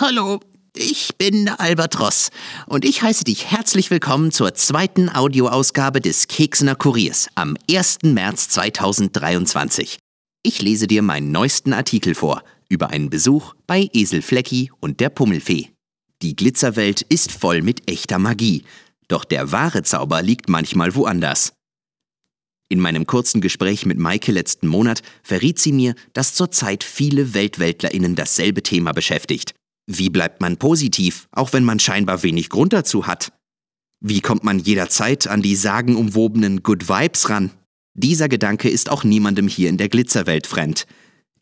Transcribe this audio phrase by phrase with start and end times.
[0.00, 0.40] Hallo,
[0.74, 2.30] ich bin Albatros
[2.66, 7.98] und ich heiße dich herzlich willkommen zur zweiten Audioausgabe des Keksener Kuriers am 1.
[8.02, 9.98] März 2023.
[10.42, 15.10] Ich lese dir meinen neuesten Artikel vor über einen Besuch bei Esel Flecki und der
[15.10, 15.70] Pummelfee.
[16.22, 18.64] Die Glitzerwelt ist voll mit echter Magie,
[19.08, 21.54] doch der wahre Zauber liegt manchmal woanders.
[22.68, 28.14] In meinem kurzen Gespräch mit Maike letzten Monat verriet sie mir, dass zurzeit viele WeltweltlerInnen
[28.14, 29.54] dasselbe Thema beschäftigt.
[29.88, 33.32] Wie bleibt man positiv, auch wenn man scheinbar wenig Grund dazu hat?
[34.00, 37.50] Wie kommt man jederzeit an die sagenumwobenen Good Vibes ran?
[37.94, 40.86] Dieser Gedanke ist auch niemandem hier in der Glitzerwelt fremd.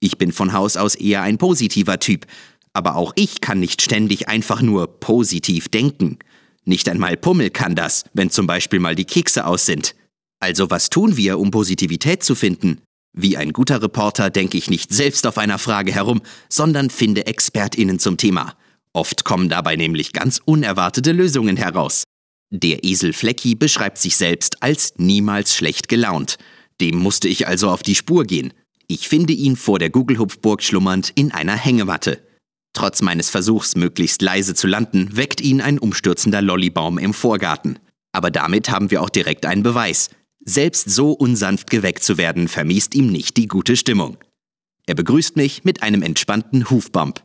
[0.00, 2.26] Ich bin von Haus aus eher ein positiver Typ,
[2.72, 6.18] aber auch ich kann nicht ständig einfach nur positiv denken.
[6.64, 9.94] Nicht einmal Pummel kann das, wenn zum Beispiel mal die Kekse aus sind.
[10.40, 12.80] Also was tun wir, um Positivität zu finden?
[13.12, 17.98] Wie ein guter Reporter denke ich nicht selbst auf einer Frage herum, sondern finde Expertinnen
[17.98, 18.54] zum Thema.
[18.92, 22.04] Oft kommen dabei nämlich ganz unerwartete Lösungen heraus.
[22.50, 26.36] Der Esel Flecki beschreibt sich selbst als niemals schlecht gelaunt.
[26.80, 28.52] Dem musste ich also auf die Spur gehen.
[28.86, 32.22] Ich finde ihn vor der Gugelhupfburg schlummernd in einer Hängematte.
[32.78, 37.80] Trotz meines Versuchs, möglichst leise zu landen, weckt ihn ein umstürzender Lollibaum im Vorgarten.
[38.12, 40.10] Aber damit haben wir auch direkt einen Beweis.
[40.44, 44.16] Selbst so unsanft geweckt zu werden, vermiest ihm nicht die gute Stimmung.
[44.86, 47.20] Er begrüßt mich mit einem entspannten Hufbump.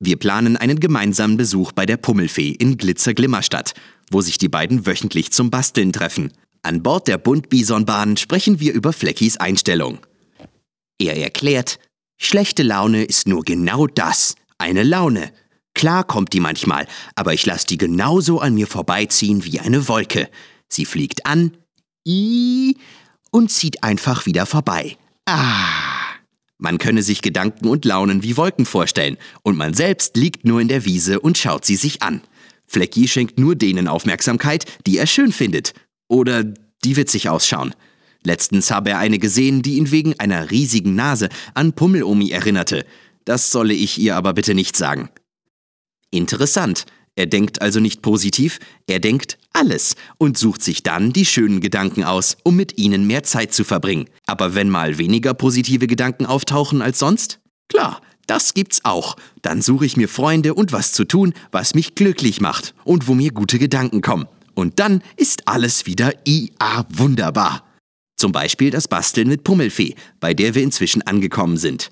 [0.00, 3.74] Wir planen einen gemeinsamen Besuch bei der Pummelfee in Glitzerglimmerstadt,
[4.10, 6.32] wo sich die beiden wöchentlich zum Basteln treffen.
[6.62, 9.98] An Bord der Buntbisonbahn sprechen wir über Fleckis Einstellung.
[10.98, 11.78] Er erklärt,
[12.16, 15.32] schlechte Laune ist nur genau das, eine Laune.
[15.74, 20.30] Klar kommt die manchmal, aber ich lasse die genauso an mir vorbeiziehen wie eine Wolke.
[20.68, 21.56] Sie fliegt an,
[22.06, 22.76] i
[23.30, 24.96] und zieht einfach wieder vorbei.
[25.26, 25.84] Ah.
[26.58, 30.68] Man könne sich Gedanken und Launen wie Wolken vorstellen, und man selbst liegt nur in
[30.68, 32.22] der Wiese und schaut sie sich an.
[32.66, 35.74] Flecki schenkt nur denen Aufmerksamkeit, die er schön findet
[36.08, 36.44] oder
[36.84, 37.74] die witzig ausschauen.
[38.22, 42.86] Letztens habe er eine gesehen, die ihn wegen einer riesigen Nase an Pummelomi erinnerte.
[43.24, 45.10] Das solle ich ihr aber bitte nicht sagen.
[46.10, 46.86] Interessant.
[47.16, 48.58] Er denkt also nicht positiv,
[48.88, 53.22] er denkt alles und sucht sich dann die schönen Gedanken aus, um mit ihnen mehr
[53.22, 54.06] Zeit zu verbringen.
[54.26, 57.38] Aber wenn mal weniger positive Gedanken auftauchen als sonst?
[57.68, 59.16] Klar, das gibt's auch.
[59.42, 63.14] Dann suche ich mir Freunde und was zu tun, was mich glücklich macht und wo
[63.14, 64.26] mir gute Gedanken kommen.
[64.54, 67.64] Und dann ist alles wieder IA wunderbar.
[68.16, 71.90] Zum Beispiel das Basteln mit Pummelfee, bei der wir inzwischen angekommen sind.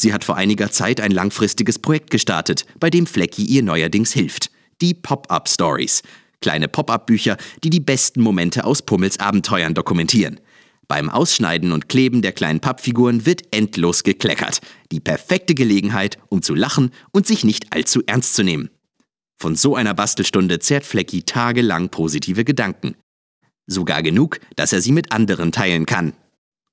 [0.00, 4.50] Sie hat vor einiger Zeit ein langfristiges Projekt gestartet, bei dem Flecki ihr neuerdings hilft
[4.80, 6.02] die Pop-up Stories.
[6.40, 10.40] Kleine Pop-up-Bücher, die die besten Momente aus Pummels Abenteuern dokumentieren.
[10.88, 14.60] Beim Ausschneiden und Kleben der kleinen Pappfiguren wird endlos gekleckert.
[14.90, 18.70] Die perfekte Gelegenheit, um zu lachen und sich nicht allzu ernst zu nehmen.
[19.36, 22.94] Von so einer Bastelstunde zehrt Flecki tagelang positive Gedanken.
[23.66, 26.14] Sogar genug, dass er sie mit anderen teilen kann.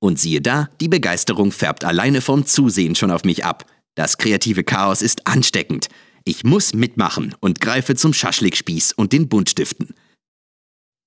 [0.00, 3.66] Und siehe da, die Begeisterung färbt alleine vom Zusehen schon auf mich ab.
[3.94, 5.88] Das kreative Chaos ist ansteckend.
[6.24, 9.94] Ich muss mitmachen und greife zum Schaschlikspieß und den Buntstiften.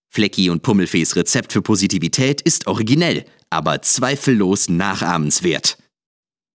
[0.10, 5.78] Flecki und Pummelfees Rezept für Positivität ist originell, aber zweifellos nachahmenswert.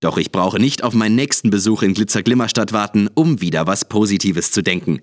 [0.01, 4.51] Doch ich brauche nicht auf meinen nächsten Besuch in Glitzerglimmerstadt warten, um wieder was Positives
[4.51, 5.01] zu denken.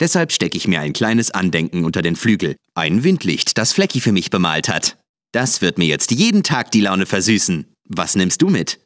[0.00, 2.56] Deshalb stecke ich mir ein kleines Andenken unter den Flügel.
[2.74, 4.98] Ein Windlicht, das Flecki für mich bemalt hat.
[5.34, 7.66] Das wird mir jetzt jeden Tag die Laune versüßen.
[7.88, 8.78] Was nimmst du mit?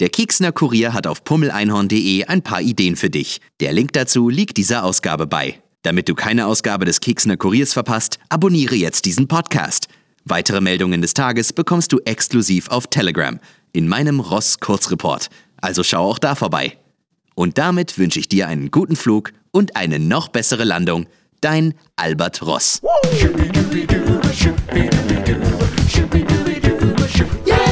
[0.00, 3.42] Der Keksner Kurier hat auf pummeleinhorn.de ein paar Ideen für dich.
[3.60, 5.60] Der Link dazu liegt dieser Ausgabe bei.
[5.82, 9.88] Damit du keine Ausgabe des Keksner Kuriers verpasst, abonniere jetzt diesen Podcast.
[10.24, 13.38] Weitere Meldungen des Tages bekommst du exklusiv auf Telegram
[13.74, 15.28] in meinem Ross Kurzreport.
[15.58, 16.78] Also schau auch da vorbei.
[17.34, 21.08] Und damit wünsche ich dir einen guten Flug und eine noch bessere Landung.
[21.44, 22.80] Dein Albert Ross.
[27.44, 27.63] Yeah!